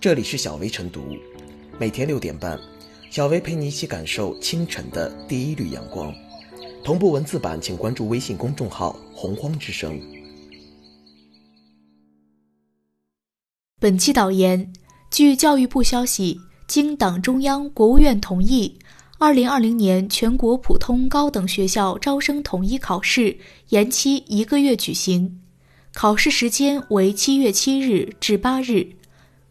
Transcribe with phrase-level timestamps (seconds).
[0.00, 1.14] 这里是小薇晨读，
[1.78, 2.58] 每天六点半，
[3.10, 6.10] 小薇陪你一起感受清晨的第一缕阳光。
[6.82, 10.00] 同步文字版，请关注微信公众号“洪荒之声”。
[13.78, 14.72] 本期导言：
[15.10, 18.78] 据教育部消息，经党中央、国务院同意，
[19.18, 23.36] 二零二零年全国普通高等学校招生统一考试
[23.68, 25.42] 延期一个月举行，
[25.92, 28.96] 考试时间为七月七日至八日。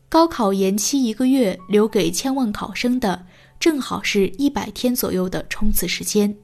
[0.09, 3.27] 高考延期一个月，留给千万考生的
[3.59, 6.35] 正好是一百天左右的冲刺时间。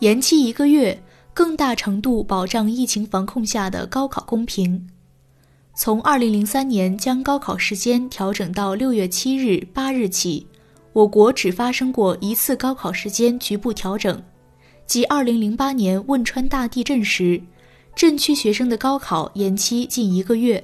[0.00, 1.02] 延期一个月，
[1.32, 4.86] 更大程度保障疫情防控下的高考公平。
[5.74, 10.46] 从二零零三年将高考时间调整到六月七日、八日起。
[10.92, 14.20] 我国只发生过一次高考时间局部调整，
[14.86, 17.40] 即2008年汶川大地震时，
[17.94, 20.62] 震区学生的高考延期近一个月。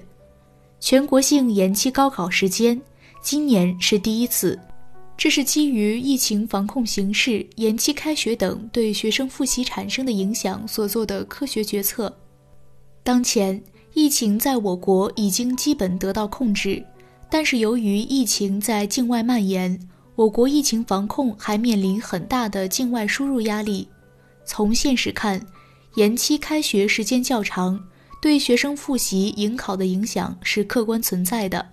[0.80, 2.80] 全国性延期高考时间，
[3.22, 4.58] 今年是第一次。
[5.16, 12.14] 这是基于疫情防控形势、延期开学等对学生复习产生的影响所做的科学决策。
[13.02, 13.62] 当前，
[13.94, 16.84] 疫情在我国已经基本得到控制，
[17.30, 19.80] 但是由于疫情在境外蔓延。
[20.16, 23.86] 我国疫情防控还面临很大的境外输入压力。
[24.46, 25.38] 从现实看，
[25.96, 27.78] 延期开学时间较长，
[28.22, 31.68] 对学生复习迎考的影响是客观存在的。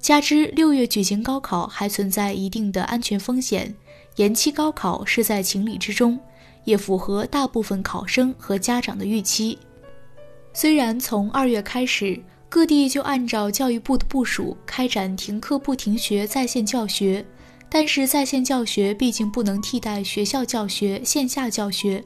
[0.00, 3.72] 加之六月举行高考还存在一定的安全风险，
[4.16, 6.18] 延期高考是在情理之中，
[6.64, 9.56] 也符合大部分考生和家长的预期。
[10.52, 17.24] 虽然从二月开始，各地就按照教育部的部署开展停课不停学在线教学。
[17.78, 22.02] 但是在线教学毕竟不能替代学校教学、线下教学，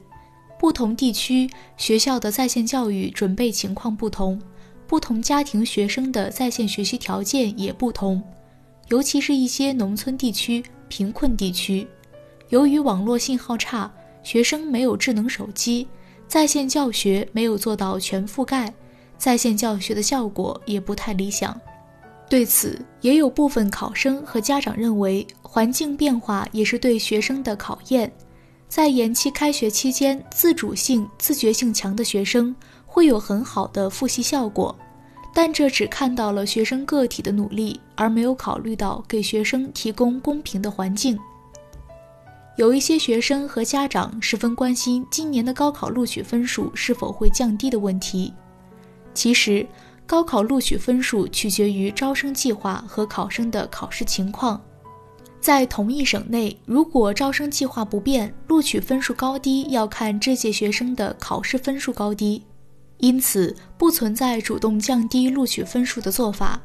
[0.59, 4.37] 不同地区学校的在线教育准备情况不同，
[4.85, 8.21] 不同家庭学生的在线学习条件也不同，
[8.89, 11.87] 尤其是一些农村地区、贫困地区，
[12.49, 13.89] 由于网络信号差，
[14.23, 15.87] 学生没有智能手机，
[16.27, 18.73] 在线教学没有做到全覆盖，
[19.17, 21.57] 在线教学的效果也不太理想。
[22.31, 28.09] 对此，也有部分考生和家长认为，环境变化也是对学生的考验。
[28.69, 32.55] 在延期开学期间，自主性、自觉性强的学生
[32.85, 34.73] 会有很好的复习效果，
[35.33, 41.19] 但这只看到了学生个体的努力，而没有考虑到给学生提供公平的环境。
[42.55, 48.33] 有一些学生和家长十分关心今年的高考录取分数是否会降低的问题。
[49.13, 49.67] 其实，
[50.11, 54.61] 高考录取分数取决于招生计划和考生的考试情况，
[55.39, 62.43] 在同一省内，如果招生计划不变，录取分数高低要看这届学生的考试分数高低，
[62.97, 66.61] 因此不存在主动降低录取分数的做法。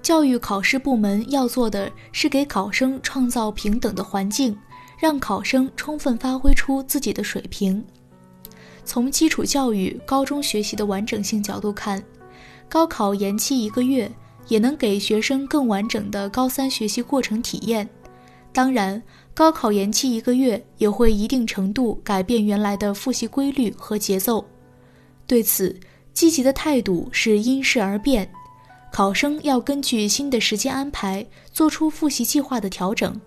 [0.00, 4.56] 教育考试部门要做的是给考生创造平等的环境，
[4.98, 7.84] 让考生充分发挥出自己的水平。
[8.86, 12.02] 从基础教育、高中学习的完整性角度看。
[12.68, 14.10] 高考延期一个月，
[14.48, 17.88] 也能给学生更完整的高三学习过程体验。
[18.52, 19.02] 当然，
[19.34, 24.44] 高考延期一个月也会一定程度改变原来的复习规律和节奏。
[25.26, 25.78] 对此，
[26.12, 28.28] 积极的态度是因势而变，
[28.92, 33.18] 考生要根据新的时间安排做出复习计划的调整。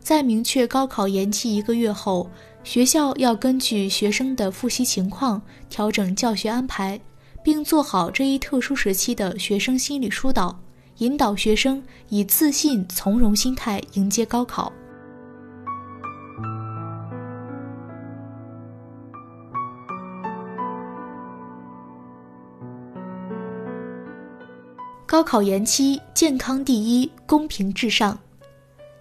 [0.00, 2.28] 在明确高考延期一个月后，
[2.64, 7.00] 学校要根据学生的复习情况调整教学安排。
[7.42, 10.58] 并做好这一特殊时期的学生心理疏导，
[10.98, 14.72] 引导学生以自信从容心态迎接高考。
[25.04, 28.18] 高考延期，健康第一，公平至上。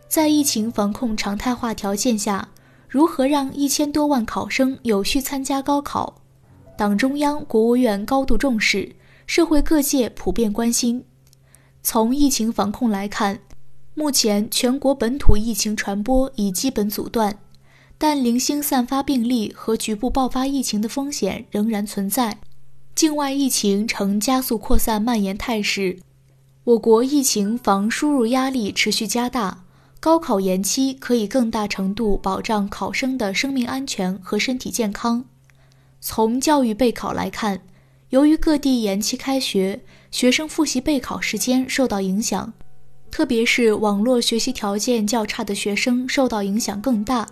[0.09, 2.45] 在疫情防控常态化条件下，
[2.89, 6.20] 如何让一千多万考生有序参加高考？
[6.81, 8.95] 党中央、国务院高度重视，
[9.27, 11.05] 社会各界普遍关心。
[11.83, 13.39] 从疫情防控来看，
[13.93, 17.37] 目前全国本土疫情传播已基本阻断，
[17.99, 22.39] 但零星散发病例和局部爆发疫情的风险仍然存在。
[22.95, 25.99] 境外疫情呈加速扩散蔓延态势，
[26.63, 29.65] 我国疫情防输入压力持续加大。
[29.99, 35.25] 高考延期可以更大程度保障考生的生命安全和身体健康。
[36.03, 37.61] 从教育备考来看，
[38.09, 42.51] 由于各地延期开学，学生复习备考时间受到影响，
[43.11, 47.27] 特别是网络学习条件较差的学生受到影响更大。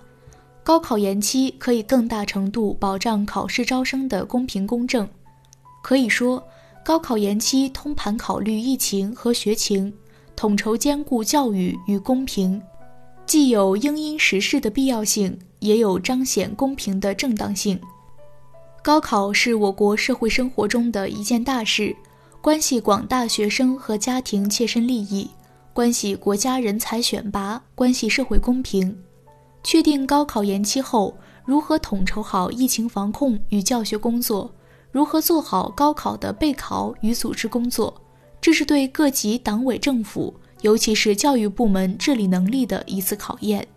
[0.64, 5.10] 高考延期可以更大程度保障考试招生的公平公正。
[5.82, 6.44] 可以说，
[6.86, 9.92] 高考延期通盘考虑疫情和学情，
[10.36, 12.62] 统筹兼顾教育与公平，
[13.26, 17.80] 既有应因时事的必要性，也有彰显公平的正当性。
[18.82, 21.94] 高考是我国社会生活中的一件大事，
[22.42, 25.30] 关系广大学生和家庭切身利益，
[25.74, 28.98] 关系国家人才选拔，关系社会公平。
[29.64, 31.14] 确定高考延期后，
[31.46, 34.50] 如何统筹好疫情防控与教学工作，
[34.92, 37.94] 如何做好高考的备考与组织工作，
[38.40, 43.68] 这是对各级党委政府，尤其是教育部门治理能力的一次考验。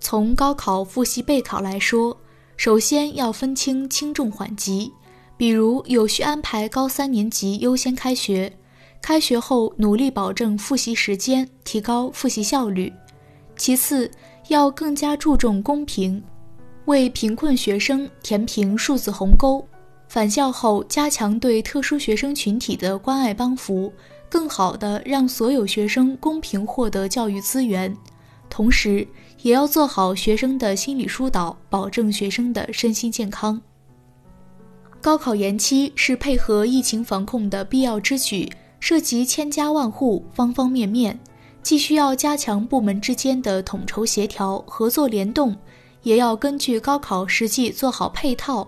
[0.00, 2.16] 从高考复习备考来说，
[2.58, 4.92] 首先要分清轻重缓急，
[5.36, 8.52] 比如有序安排高三年级优先开学，
[9.00, 12.92] 开学后努力保证复习时间，提高复习效率。
[13.56, 14.10] 其次，
[14.48, 16.20] 要更加注重公平，
[16.86, 19.64] 为贫困学生填平数字鸿沟；
[20.08, 23.92] 返校后加强对特殊学生群体的关爱帮扶，
[24.28, 27.96] 更好地让所有学生公平获得教育资源。
[28.48, 29.06] 同时，
[29.42, 33.60] 也要做好学生的心理疏导，保证学生的身心健康。
[35.00, 38.50] 高考延期是配合疫情防控的必要之举，
[38.80, 41.18] 涉及千家万户、方方面面，
[41.62, 45.56] 既需要加强部门之间的统筹协调、合作联动，
[46.02, 48.66] 也要根据高考实际做好配套，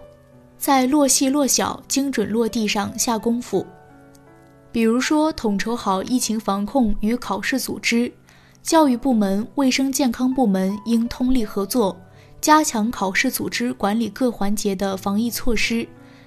[0.56, 3.66] 在落细落小、精准落地上下功夫。
[4.70, 8.12] 比如说，统筹好疫情防控与考试组织。
[8.62, 11.96] 教育部门、卫生健康部门应通力合作，
[12.40, 15.86] 加强考试组织管理各环节的防疫措施，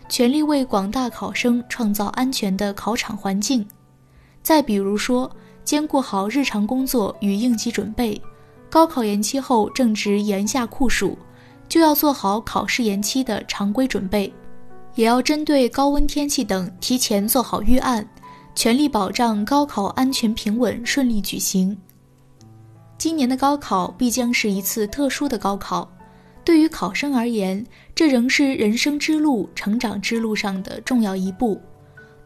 [0.09, 3.65] 全力为广大考生创造安全的考场环境。
[4.41, 5.29] 再比如说，
[5.63, 8.21] 兼顾好日常工作与应急准备。
[8.69, 11.17] 高考延期后正值炎夏酷暑，
[11.69, 14.33] 就要做好考试延期的常规准备，
[14.95, 18.05] 也要针对高温天气等提前做好预案，
[18.55, 21.77] 全力保障高考安全平稳顺利举行。
[22.97, 25.91] 今年的高考必将是一次特殊的高考，
[26.45, 31.59] 对于考生而言，这仍是人生之路、成长之路上的重要一步。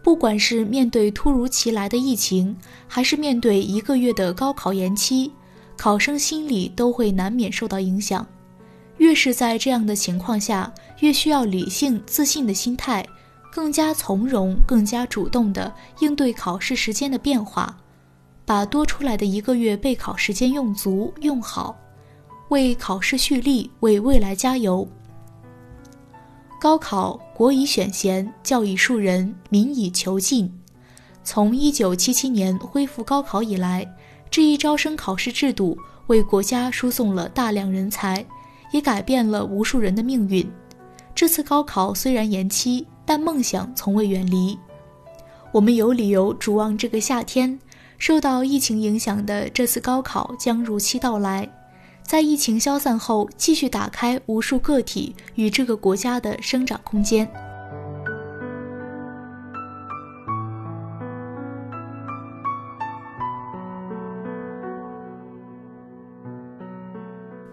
[0.03, 2.55] 不管是面对突如其来的疫情，
[2.87, 5.31] 还是面对一个月的高考延期，
[5.75, 8.25] 考生心里都会难免受到影响。
[8.97, 10.71] 越是在这样的情况下，
[11.01, 13.05] 越需要理性、自信的心态，
[13.51, 17.77] 更加从容、更加主动地应对考试时间的变化。
[18.47, 21.77] 把多出来的一个月备考时间用足用好，
[22.47, 24.87] 为考试蓄力，为未来加油。
[26.57, 30.49] 高考，国以选贤，教以树人，民以求进。
[31.25, 33.85] 从一九七七年恢复高考以来，
[34.31, 35.77] 这一招生考试制度
[36.07, 38.25] 为国家输送了大量人才，
[38.71, 40.49] 也改变了无数人的命运。
[41.13, 44.57] 这次高考虽然延期，但梦想从未远离。
[45.51, 47.59] 我们有理由瞩望这个夏天。
[47.97, 51.49] 受到疫情影响的这次高考将如期到来，
[52.03, 57.27] 在疫情消散后，继续打开无数个体与这个国家的生长空间。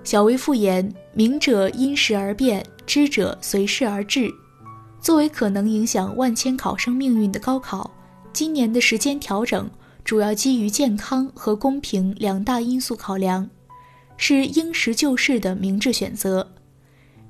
[0.04, 4.30] 小微复言：明者因时而变，知者随事而治。
[5.00, 7.90] 作为可能影响万千考生命运的高考，
[8.32, 9.68] 今年的时间调整。
[10.04, 13.48] 主要基于健康和公平两大因素考量，
[14.18, 16.46] 是应时就势的明智选择。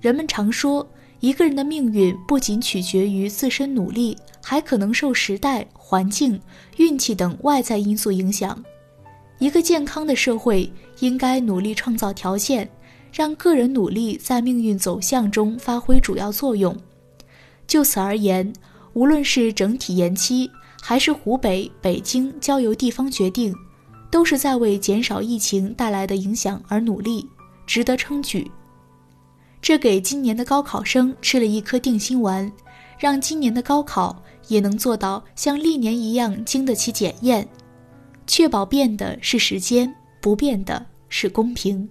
[0.00, 0.86] 人们常说，
[1.20, 6.38] 一个人的命运不仅取决于自身努力，还可能受时代、环境、
[6.76, 8.62] 运气等外在因素影响。
[9.38, 12.68] 一个健康的社会应该努力创造条件，
[13.12, 16.76] 让个人努力在命运走向中发挥主要作用。
[17.68, 18.52] 就此而言，
[18.94, 20.50] 无论是整体延期，
[20.86, 23.54] 还是湖北、北京交由地方决定，
[24.10, 27.26] 都是在为减少疫情带来的影响而努力，
[27.66, 28.50] 值得称举。
[29.62, 32.52] 这给今年的高考生吃了一颗定心丸，
[32.98, 37.48] 让今年的高考也能做到像历年一样经得起检验，
[38.26, 41.88] 确保变的是时间，不变的是公平。